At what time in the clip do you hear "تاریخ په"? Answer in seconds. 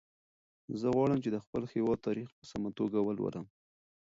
2.07-2.43